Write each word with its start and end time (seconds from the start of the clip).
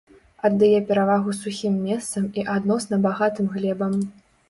Аддае 0.47 0.79
перавагу 0.91 1.35
сухім 1.41 1.77
месцам 1.85 2.23
і 2.41 2.49
адносна 2.57 3.03
багатым 3.09 3.45
глебам. 3.57 3.93